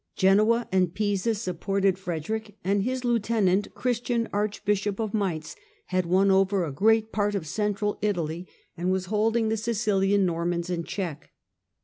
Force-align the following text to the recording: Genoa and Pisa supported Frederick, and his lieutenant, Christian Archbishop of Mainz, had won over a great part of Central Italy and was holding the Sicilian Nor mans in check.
Genoa 0.15 0.67
and 0.71 0.95
Pisa 0.95 1.35
supported 1.35 1.95
Frederick, 1.99 2.57
and 2.63 2.81
his 2.81 3.05
lieutenant, 3.05 3.71
Christian 3.75 4.27
Archbishop 4.33 4.99
of 4.99 5.13
Mainz, 5.13 5.55
had 5.85 6.07
won 6.07 6.31
over 6.31 6.65
a 6.65 6.71
great 6.71 7.11
part 7.11 7.35
of 7.35 7.45
Central 7.45 7.99
Italy 8.01 8.47
and 8.75 8.91
was 8.91 9.05
holding 9.13 9.49
the 9.49 9.57
Sicilian 9.57 10.25
Nor 10.25 10.43
mans 10.45 10.71
in 10.71 10.83
check. 10.85 11.29